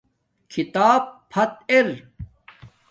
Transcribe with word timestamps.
کھیتاپ 0.51 1.03
فت 1.31 1.53
ار 1.75 1.87